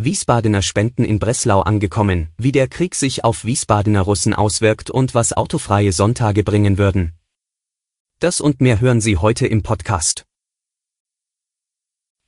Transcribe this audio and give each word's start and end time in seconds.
Wiesbadener 0.00 0.62
Spenden 0.62 1.04
in 1.04 1.18
Breslau 1.18 1.62
angekommen, 1.62 2.28
wie 2.38 2.52
der 2.52 2.68
Krieg 2.68 2.94
sich 2.94 3.24
auf 3.24 3.44
Wiesbadener 3.44 4.02
Russen 4.02 4.32
auswirkt 4.32 4.90
und 4.90 5.12
was 5.12 5.32
autofreie 5.32 5.90
Sonntage 5.90 6.44
bringen 6.44 6.78
würden. 6.78 7.14
Das 8.20 8.40
und 8.40 8.60
mehr 8.60 8.80
hören 8.80 9.00
Sie 9.00 9.16
heute 9.16 9.48
im 9.48 9.64
Podcast. 9.64 10.24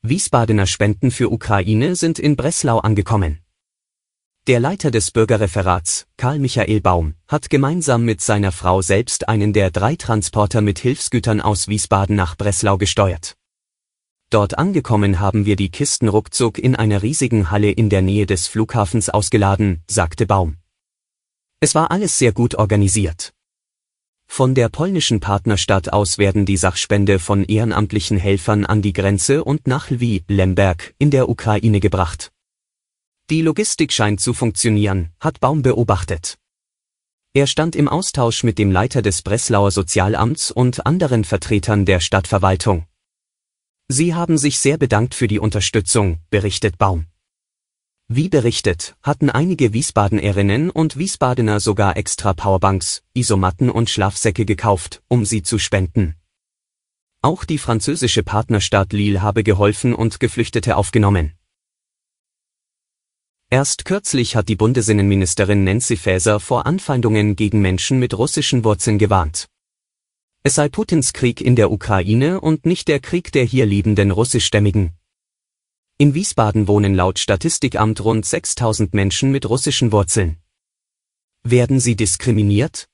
Wiesbadener 0.02 0.66
Spenden 0.66 1.12
für 1.12 1.30
Ukraine 1.30 1.94
sind 1.94 2.18
in 2.18 2.34
Breslau 2.34 2.78
angekommen. 2.78 3.38
Der 4.48 4.58
Leiter 4.58 4.90
des 4.90 5.12
Bürgerreferats, 5.12 6.08
Karl 6.16 6.40
Michael 6.40 6.80
Baum, 6.80 7.14
hat 7.28 7.50
gemeinsam 7.50 8.04
mit 8.04 8.20
seiner 8.20 8.50
Frau 8.50 8.82
selbst 8.82 9.28
einen 9.28 9.52
der 9.52 9.70
drei 9.70 9.94
Transporter 9.94 10.60
mit 10.60 10.80
Hilfsgütern 10.80 11.40
aus 11.40 11.68
Wiesbaden 11.68 12.16
nach 12.16 12.36
Breslau 12.36 12.78
gesteuert. 12.78 13.36
Dort 14.30 14.58
angekommen 14.58 15.18
haben 15.18 15.44
wir 15.44 15.56
die 15.56 15.70
Kisten 15.70 16.06
ruckzuck 16.06 16.56
in 16.56 16.76
einer 16.76 17.02
riesigen 17.02 17.50
Halle 17.50 17.72
in 17.72 17.90
der 17.90 18.00
Nähe 18.00 18.26
des 18.26 18.46
Flughafens 18.46 19.08
ausgeladen, 19.08 19.82
sagte 19.88 20.24
Baum. 20.24 20.56
Es 21.58 21.74
war 21.74 21.90
alles 21.90 22.16
sehr 22.16 22.32
gut 22.32 22.54
organisiert. 22.54 23.32
Von 24.28 24.54
der 24.54 24.68
polnischen 24.68 25.18
Partnerstadt 25.18 25.92
aus 25.92 26.16
werden 26.16 26.46
die 26.46 26.56
Sachspende 26.56 27.18
von 27.18 27.44
ehrenamtlichen 27.44 28.16
Helfern 28.18 28.64
an 28.64 28.82
die 28.82 28.92
Grenze 28.92 29.42
und 29.42 29.66
nach 29.66 29.90
Lviv, 29.90 30.22
Lemberg, 30.28 30.94
in 30.98 31.10
der 31.10 31.28
Ukraine 31.28 31.80
gebracht. 31.80 32.30
Die 33.30 33.42
Logistik 33.42 33.92
scheint 33.92 34.20
zu 34.20 34.32
funktionieren, 34.32 35.10
hat 35.18 35.40
Baum 35.40 35.62
beobachtet. 35.62 36.38
Er 37.34 37.48
stand 37.48 37.74
im 37.74 37.88
Austausch 37.88 38.44
mit 38.44 38.58
dem 38.58 38.70
Leiter 38.70 39.02
des 39.02 39.22
Breslauer 39.22 39.72
Sozialamts 39.72 40.52
und 40.52 40.86
anderen 40.86 41.24
Vertretern 41.24 41.84
der 41.84 41.98
Stadtverwaltung. 41.98 42.86
Sie 43.92 44.14
haben 44.14 44.38
sich 44.38 44.60
sehr 44.60 44.78
bedankt 44.78 45.16
für 45.16 45.26
die 45.26 45.40
Unterstützung, 45.40 46.20
berichtet 46.30 46.78
Baum. 46.78 47.06
Wie 48.06 48.28
berichtet, 48.28 48.94
hatten 49.02 49.30
einige 49.30 49.72
Wiesbadenerinnen 49.72 50.70
und 50.70 50.96
Wiesbadener 50.96 51.58
sogar 51.58 51.96
extra 51.96 52.32
Powerbanks, 52.32 53.02
Isomatten 53.14 53.68
und 53.68 53.90
Schlafsäcke 53.90 54.44
gekauft, 54.44 55.02
um 55.08 55.24
sie 55.24 55.42
zu 55.42 55.58
spenden. 55.58 56.14
Auch 57.20 57.44
die 57.44 57.58
französische 57.58 58.22
Partnerstadt 58.22 58.92
Lille 58.92 59.22
habe 59.22 59.42
geholfen 59.42 59.92
und 59.92 60.20
Geflüchtete 60.20 60.76
aufgenommen. 60.76 61.32
Erst 63.50 63.84
kürzlich 63.86 64.36
hat 64.36 64.48
die 64.48 64.54
Bundesinnenministerin 64.54 65.64
Nancy 65.64 65.96
Faeser 65.96 66.38
vor 66.38 66.64
Anfeindungen 66.64 67.34
gegen 67.34 67.60
Menschen 67.60 67.98
mit 67.98 68.16
russischen 68.16 68.62
Wurzeln 68.62 68.98
gewarnt. 68.98 69.49
Es 70.42 70.54
sei 70.54 70.70
Putins 70.70 71.12
Krieg 71.12 71.42
in 71.42 71.54
der 71.54 71.70
Ukraine 71.70 72.40
und 72.40 72.64
nicht 72.64 72.88
der 72.88 72.98
Krieg 72.98 73.30
der 73.30 73.44
hier 73.44 73.66
lebenden 73.66 74.10
russischstämmigen. 74.10 74.92
In 75.98 76.14
Wiesbaden 76.14 76.66
wohnen 76.66 76.94
laut 76.94 77.18
Statistikamt 77.18 78.02
rund 78.02 78.24
6000 78.24 78.94
Menschen 78.94 79.32
mit 79.32 79.46
russischen 79.50 79.92
Wurzeln. 79.92 80.38
Werden 81.42 81.78
sie 81.78 81.94
diskriminiert? 81.94 82.88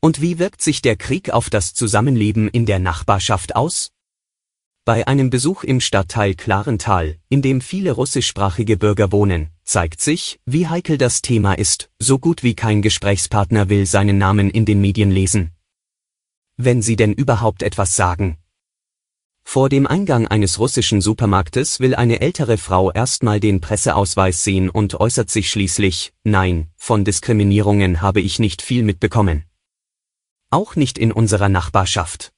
Und 0.00 0.20
wie 0.20 0.40
wirkt 0.40 0.60
sich 0.60 0.82
der 0.82 0.96
Krieg 0.96 1.30
auf 1.30 1.48
das 1.48 1.74
Zusammenleben 1.74 2.48
in 2.48 2.66
der 2.66 2.80
Nachbarschaft 2.80 3.54
aus? 3.54 3.92
Bei 4.84 5.06
einem 5.06 5.30
Besuch 5.30 5.62
im 5.62 5.80
Stadtteil 5.80 6.34
Klarental, 6.34 7.18
in 7.28 7.40
dem 7.40 7.60
viele 7.60 7.92
russischsprachige 7.92 8.76
Bürger 8.76 9.12
wohnen, 9.12 9.50
zeigt 9.62 10.00
sich, 10.00 10.40
wie 10.44 10.66
heikel 10.66 10.98
das 10.98 11.22
Thema 11.22 11.52
ist, 11.52 11.88
so 12.00 12.18
gut 12.18 12.42
wie 12.42 12.54
kein 12.54 12.82
Gesprächspartner 12.82 13.68
will 13.68 13.86
seinen 13.86 14.18
Namen 14.18 14.50
in 14.50 14.64
den 14.64 14.80
Medien 14.80 15.12
lesen 15.12 15.52
wenn 16.58 16.82
sie 16.82 16.96
denn 16.96 17.14
überhaupt 17.14 17.62
etwas 17.62 17.96
sagen. 17.96 18.36
Vor 19.44 19.70
dem 19.70 19.86
Eingang 19.86 20.26
eines 20.26 20.58
russischen 20.58 21.00
Supermarktes 21.00 21.80
will 21.80 21.94
eine 21.94 22.20
ältere 22.20 22.58
Frau 22.58 22.92
erstmal 22.92 23.40
den 23.40 23.62
Presseausweis 23.62 24.44
sehen 24.44 24.68
und 24.68 25.00
äußert 25.00 25.30
sich 25.30 25.48
schließlich, 25.48 26.12
nein, 26.22 26.68
von 26.76 27.02
Diskriminierungen 27.02 28.02
habe 28.02 28.20
ich 28.20 28.38
nicht 28.38 28.60
viel 28.60 28.82
mitbekommen. 28.82 29.44
Auch 30.50 30.76
nicht 30.76 30.98
in 30.98 31.12
unserer 31.12 31.48
Nachbarschaft. 31.48 32.32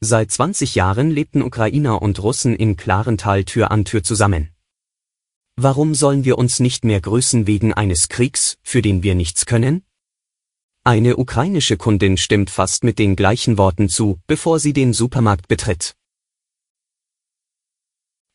Seit 0.00 0.30
20 0.30 0.76
Jahren 0.76 1.10
lebten 1.10 1.42
Ukrainer 1.42 2.02
und 2.02 2.22
Russen 2.22 2.54
in 2.54 2.76
Klarental 2.76 3.44
Tür 3.44 3.70
an 3.72 3.84
Tür 3.84 4.04
zusammen. 4.04 4.50
Warum 5.56 5.94
sollen 5.94 6.24
wir 6.24 6.38
uns 6.38 6.60
nicht 6.60 6.84
mehr 6.84 7.00
grüßen 7.00 7.46
wegen 7.46 7.72
eines 7.72 8.08
Kriegs, 8.08 8.58
für 8.62 8.82
den 8.82 9.02
wir 9.02 9.14
nichts 9.14 9.44
können? 9.46 9.84
Eine 10.84 11.16
ukrainische 11.16 11.76
Kundin 11.76 12.16
stimmt 12.16 12.50
fast 12.50 12.82
mit 12.82 12.98
den 12.98 13.14
gleichen 13.14 13.56
Worten 13.56 13.88
zu, 13.88 14.18
bevor 14.26 14.58
sie 14.58 14.72
den 14.72 14.92
Supermarkt 14.92 15.46
betritt. 15.46 15.94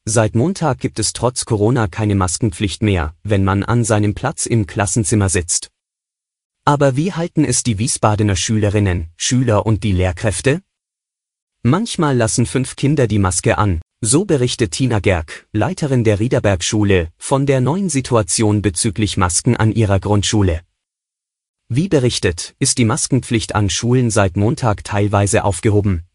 Seit 0.06 0.34
Montag 0.34 0.80
gibt 0.80 0.98
es 1.00 1.12
trotz 1.12 1.44
Corona 1.44 1.90
keine 1.90 2.16
Maskenpflicht 2.16 2.82
mehr, 2.82 3.14
wenn 3.24 3.44
man 3.44 3.64
an 3.64 3.84
seinem 3.84 4.16
Platz 4.16 4.46
im 4.46 4.66
Klassenzimmer 4.66 5.28
sitzt. 5.28 5.72
Aber 6.64 6.96
wie 6.96 7.12
halten 7.12 7.44
es 7.44 7.64
die 7.64 7.80
Wiesbadener 7.80 8.38
Schülerinnen, 8.38 9.10
Schüler 9.18 9.66
und 9.66 9.84
die 9.84 9.92
Lehrkräfte? 9.92 10.62
Manchmal 11.64 12.16
lassen 12.16 12.46
fünf 12.46 12.78
Kinder 12.78 13.08
die 13.08 13.20
Maske 13.20 13.58
an, 13.58 13.82
so 14.00 14.24
berichtet 14.24 14.72
Tina 14.72 15.00
Gerg, 15.00 15.50
Leiterin 15.52 16.06
der 16.06 16.22
Riederberg-Schule, 16.22 17.12
von 17.18 17.46
der 17.46 17.60
neuen 17.60 17.90
Situation 17.90 18.62
bezüglich 18.62 19.18
Masken 19.18 19.58
an 19.58 19.74
ihrer 19.74 20.00
Grundschule. 20.00 20.62
Wie 21.70 21.90
berichtet, 21.90 22.56
ist 22.60 22.78
die 22.78 22.86
Maskenpflicht 22.86 23.54
an 23.54 23.70
Schulen 23.70 24.10
seit 24.10 24.38
Montag 24.38 24.86
teilweise 24.86 25.44
aufgehoben. 25.44 26.06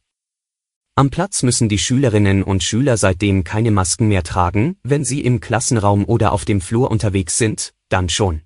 Am 0.95 1.11
Platz 1.11 1.43
müssen 1.43 1.69
die 1.69 1.79
Schülerinnen 1.79 2.43
und 2.43 2.63
Schüler 2.63 2.97
seitdem 2.97 3.45
keine 3.45 3.71
Masken 3.71 4.09
mehr 4.09 4.23
tragen, 4.23 4.79
wenn 4.83 5.05
sie 5.05 5.21
im 5.21 5.41
Klassenraum 5.41 6.07
oder 6.07 6.33
auf 6.33 6.47
dem 6.47 6.62
Flur 6.62 6.91
unterwegs 6.91 7.37
sind, 7.37 7.75
dann 7.91 8.09
schon. 8.09 8.41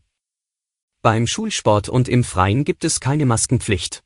Beim 1.01 1.29
Schulsport 1.29 1.89
und 1.89 2.09
im 2.09 2.25
Freien 2.25 2.65
gibt 2.65 2.85
es 2.85 2.99
keine 2.99 3.25
Maskenpflicht. 3.25 4.03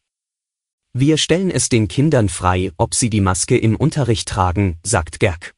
Wir 0.93 1.17
stellen 1.17 1.51
es 1.51 1.71
den 1.71 1.89
Kindern 1.89 2.29
frei, 2.29 2.71
ob 2.77 2.95
sie 2.95 3.09
die 3.09 3.23
Maske 3.23 3.57
im 3.57 3.77
Unterricht 3.77 4.29
tragen, 4.29 4.79
sagt 4.83 5.21
Gerg. 5.21 5.55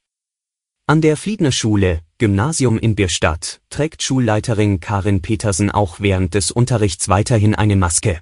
An 0.86 1.00
der 1.00 1.16
Fliedner 1.16 1.50
Schule, 1.50 2.02
Gymnasium 2.22 2.78
in 2.78 2.94
Bierstadt, 2.94 3.60
trägt 3.68 4.00
Schulleiterin 4.00 4.78
Karin 4.78 5.22
Petersen 5.22 5.72
auch 5.72 5.98
während 5.98 6.34
des 6.34 6.52
Unterrichts 6.52 7.08
weiterhin 7.08 7.56
eine 7.56 7.74
Maske. 7.74 8.20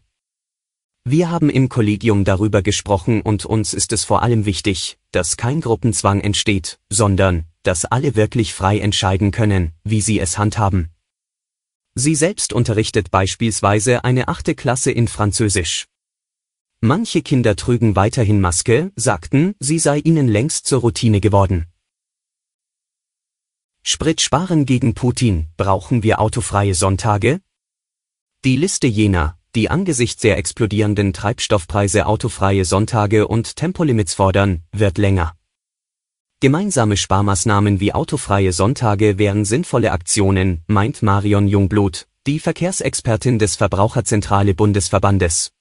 Wir 1.04 1.28
haben 1.28 1.50
im 1.50 1.68
Kollegium 1.68 2.24
darüber 2.24 2.62
gesprochen 2.62 3.20
und 3.20 3.44
uns 3.44 3.74
ist 3.74 3.92
es 3.92 4.04
vor 4.04 4.22
allem 4.22 4.46
wichtig, 4.46 4.96
dass 5.12 5.36
kein 5.36 5.60
Gruppenzwang 5.60 6.22
entsteht, 6.22 6.78
sondern, 6.88 7.44
dass 7.62 7.84
alle 7.84 8.16
wirklich 8.16 8.54
frei 8.54 8.78
entscheiden 8.78 9.32
können, 9.32 9.72
wie 9.84 10.00
sie 10.00 10.18
es 10.18 10.38
handhaben. 10.38 10.88
Sie 11.94 12.14
selbst 12.14 12.54
unterrichtet 12.54 13.10
beispielsweise 13.10 14.02
eine 14.02 14.28
achte 14.28 14.54
Klasse 14.54 14.92
in 14.92 15.08
Französisch. 15.08 15.84
Manche 16.80 17.20
Kinder 17.20 17.54
trügen 17.54 17.96
weiterhin 17.96 18.40
Maske, 18.40 18.92
sagten, 18.96 19.56
sie 19.60 19.78
sei 19.78 19.98
ihnen 19.98 20.26
längst 20.26 20.66
zur 20.66 20.80
Routine 20.80 21.20
geworden. 21.20 21.66
Sprit 23.82 24.20
sparen 24.20 24.66
gegen 24.66 24.94
Putin, 24.94 25.48
brauchen 25.56 26.02
wir 26.02 26.20
autofreie 26.20 26.74
Sonntage? 26.74 27.40
Die 28.44 28.56
Liste 28.56 28.86
jener, 28.86 29.38
die 29.54 29.70
angesichts 29.70 30.20
der 30.22 30.36
explodierenden 30.36 31.12
Treibstoffpreise 31.12 32.06
autofreie 32.06 32.64
Sonntage 32.64 33.26
und 33.26 33.56
Tempolimits 33.56 34.14
fordern, 34.14 34.62
wird 34.72 34.98
länger. 34.98 35.34
Gemeinsame 36.40 36.96
Sparmaßnahmen 36.96 37.80
wie 37.80 37.92
autofreie 37.92 38.52
Sonntage 38.52 39.18
wären 39.18 39.44
sinnvolle 39.44 39.92
Aktionen, 39.92 40.62
meint 40.66 41.02
Marion 41.02 41.48
Jungblut, 41.48 42.06
die 42.26 42.38
Verkehrsexpertin 42.38 43.38
des 43.38 43.56
Verbraucherzentrale 43.56 44.54
Bundesverbandes. 44.54 45.52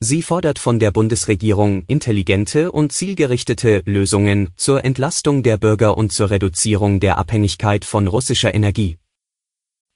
Sie 0.00 0.22
fordert 0.22 0.58
von 0.58 0.78
der 0.78 0.90
Bundesregierung 0.90 1.84
intelligente 1.86 2.72
und 2.72 2.92
zielgerichtete 2.92 3.82
Lösungen 3.86 4.50
zur 4.56 4.84
Entlastung 4.84 5.42
der 5.42 5.56
Bürger 5.56 5.96
und 5.96 6.12
zur 6.12 6.30
Reduzierung 6.30 7.00
der 7.00 7.16
Abhängigkeit 7.16 7.84
von 7.84 8.06
russischer 8.06 8.54
Energie. 8.54 8.98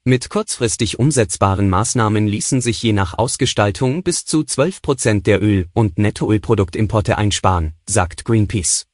Mit 0.04 0.30
kurzfristig 0.30 0.98
umsetzbaren 0.98 1.68
Maßnahmen 1.68 2.26
ließen 2.26 2.62
sich 2.62 2.82
je 2.82 2.94
nach 2.94 3.18
Ausgestaltung 3.18 4.02
bis 4.02 4.24
zu 4.24 4.44
12 4.44 4.80
Prozent 4.80 5.26
der 5.26 5.42
Öl- 5.42 5.66
und 5.74 5.98
Nettoölproduktimporte 5.98 7.18
einsparen, 7.18 7.74
sagt 7.86 8.24
Greenpeace. 8.24 8.86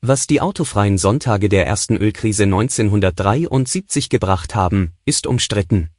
Was 0.00 0.26
die 0.26 0.40
autofreien 0.40 0.98
Sonntage 0.98 1.48
der 1.48 1.66
ersten 1.66 1.96
Ölkrise 1.96 2.44
1973 2.44 4.08
gebracht 4.08 4.54
haben, 4.54 4.92
ist 5.04 5.26
umstritten. 5.26 5.90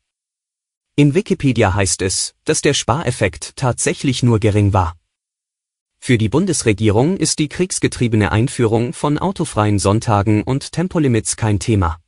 In 0.99 1.13
Wikipedia 1.13 1.75
heißt 1.75 2.01
es, 2.01 2.33
dass 2.43 2.63
der 2.63 2.73
Spareffekt 2.73 3.55
tatsächlich 3.55 4.23
nur 4.23 4.39
gering 4.39 4.73
war. 4.73 4.95
Für 5.99 6.17
die 6.17 6.27
Bundesregierung 6.27 7.17
ist 7.17 7.37
die 7.37 7.49
kriegsgetriebene 7.49 8.31
Einführung 8.31 8.93
von 8.93 9.19
autofreien 9.19 9.77
Sonntagen 9.77 10.41
und 10.41 10.71
Tempolimits 10.71 11.35
kein 11.35 11.59
Thema. 11.59 11.99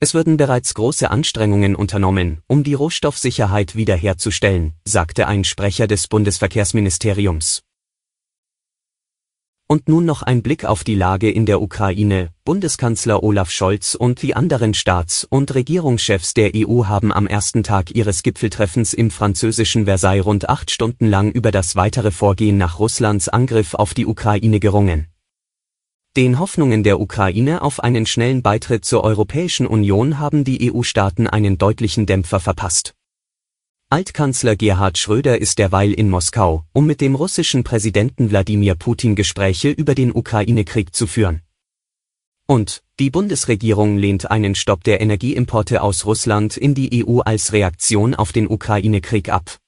Es 0.00 0.14
würden 0.14 0.38
bereits 0.38 0.72
große 0.72 1.10
Anstrengungen 1.10 1.76
unternommen, 1.76 2.40
um 2.46 2.64
die 2.64 2.72
Rohstoffsicherheit 2.72 3.76
wiederherzustellen, 3.76 4.72
sagte 4.86 5.28
ein 5.28 5.44
Sprecher 5.44 5.86
des 5.86 6.08
Bundesverkehrsministeriums. 6.08 7.62
Und 9.72 9.88
nun 9.88 10.04
noch 10.04 10.20
ein 10.22 10.42
Blick 10.42 10.66
auf 10.66 10.84
die 10.84 10.94
Lage 10.94 11.30
in 11.30 11.46
der 11.46 11.62
Ukraine. 11.62 12.28
Bundeskanzler 12.44 13.22
Olaf 13.22 13.50
Scholz 13.50 13.94
und 13.94 14.20
die 14.20 14.36
anderen 14.36 14.74
Staats- 14.74 15.24
und 15.24 15.54
Regierungschefs 15.54 16.34
der 16.34 16.50
EU 16.54 16.84
haben 16.88 17.10
am 17.10 17.26
ersten 17.26 17.62
Tag 17.62 17.90
ihres 17.90 18.22
Gipfeltreffens 18.22 18.92
im 18.92 19.10
französischen 19.10 19.86
Versailles 19.86 20.26
rund 20.26 20.50
acht 20.50 20.70
Stunden 20.70 21.06
lang 21.06 21.32
über 21.32 21.50
das 21.50 21.74
weitere 21.74 22.10
Vorgehen 22.10 22.58
nach 22.58 22.80
Russlands 22.80 23.30
Angriff 23.30 23.72
auf 23.72 23.94
die 23.94 24.04
Ukraine 24.04 24.60
gerungen. 24.60 25.06
Den 26.18 26.38
Hoffnungen 26.38 26.82
der 26.82 27.00
Ukraine 27.00 27.62
auf 27.62 27.82
einen 27.82 28.04
schnellen 28.04 28.42
Beitritt 28.42 28.84
zur 28.84 29.02
Europäischen 29.04 29.66
Union 29.66 30.18
haben 30.18 30.44
die 30.44 30.70
EU-Staaten 30.70 31.28
einen 31.28 31.56
deutlichen 31.56 32.04
Dämpfer 32.04 32.40
verpasst. 32.40 32.92
Altkanzler 33.92 34.56
Gerhard 34.56 34.96
Schröder 34.96 35.38
ist 35.38 35.58
derweil 35.58 35.92
in 35.92 36.08
Moskau, 36.08 36.64
um 36.72 36.86
mit 36.86 37.02
dem 37.02 37.14
russischen 37.14 37.62
Präsidenten 37.62 38.30
Wladimir 38.30 38.74
Putin 38.74 39.14
Gespräche 39.16 39.68
über 39.68 39.94
den 39.94 40.12
Ukraine-Krieg 40.14 40.94
zu 40.94 41.06
führen. 41.06 41.42
Und 42.46 42.82
die 42.98 43.10
Bundesregierung 43.10 43.98
lehnt 43.98 44.30
einen 44.30 44.54
Stopp 44.54 44.82
der 44.82 45.02
Energieimporte 45.02 45.82
aus 45.82 46.06
Russland 46.06 46.56
in 46.56 46.74
die 46.74 47.04
EU 47.06 47.20
als 47.20 47.52
Reaktion 47.52 48.14
auf 48.14 48.32
den 48.32 48.48
Ukraine-Krieg 48.48 49.28
ab. 49.28 49.58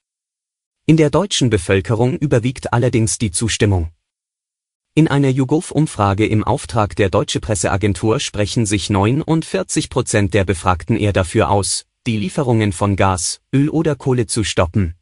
In 0.86 0.96
der 0.96 1.10
deutschen 1.10 1.50
Bevölkerung 1.50 2.16
überwiegt 2.16 2.72
allerdings 2.72 3.18
die 3.18 3.30
Zustimmung. 3.30 3.90
In 4.94 5.06
einer 5.06 5.28
YouGov-Umfrage 5.28 6.24
im 6.24 6.44
Auftrag 6.44 6.96
der 6.96 7.10
Deutsche 7.10 7.40
Presseagentur 7.40 8.20
sprechen 8.20 8.64
sich 8.64 8.88
49 8.88 9.90
Prozent 9.90 10.32
der 10.32 10.44
Befragten 10.44 10.96
eher 10.96 11.12
dafür 11.12 11.50
aus, 11.50 11.84
die 12.06 12.18
Lieferungen 12.18 12.72
von 12.72 12.96
Gas, 12.96 13.40
Öl 13.54 13.68
oder 13.68 13.96
Kohle 13.96 14.26
zu 14.26 14.44
stoppen. 14.44 14.94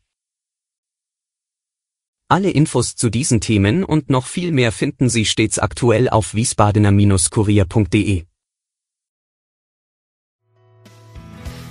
Alle 2.28 2.50
Infos 2.50 2.96
zu 2.96 3.10
diesen 3.10 3.40
Themen 3.40 3.84
und 3.84 4.08
noch 4.08 4.26
viel 4.26 4.52
mehr 4.52 4.72
finden 4.72 5.10
Sie 5.10 5.26
stets 5.26 5.58
aktuell 5.58 6.08
auf 6.08 6.34
wiesbadener-kurier.de. 6.34 8.24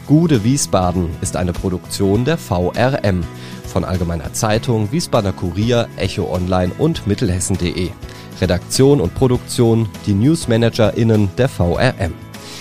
Gude 0.05 0.43
Wiesbaden 0.43 1.09
ist 1.21 1.37
eine 1.37 1.53
Produktion 1.53 2.25
der 2.25 2.37
VRM 2.37 3.23
von 3.65 3.85
Allgemeiner 3.85 4.33
Zeitung, 4.33 4.91
Wiesbadener 4.91 5.33
Kurier, 5.33 5.87
Echo 5.95 6.31
Online 6.31 6.73
und 6.77 7.07
Mittelhessen.de. 7.07 7.89
Redaktion 8.41 8.99
und 8.99 9.15
Produktion 9.15 9.89
die 10.05 10.13
NewsmanagerInnen 10.13 11.29
der 11.37 11.47
VRM. 11.47 12.13